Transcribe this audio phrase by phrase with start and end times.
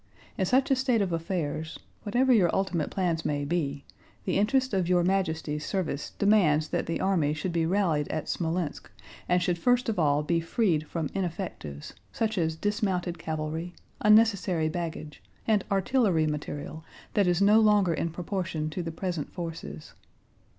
[0.35, 3.85] In such a state of affairs, whatever your ultimate plans may be,
[4.25, 8.87] the interest of Your Majesty's service demands that the army should be rallied at Smolénsk
[9.29, 15.21] and should first of all be freed from ineffectives, such as dismounted cavalry, unnecessary baggage,
[15.47, 16.83] and artillery material
[17.13, 19.93] that is no longer in proportion to the present forces.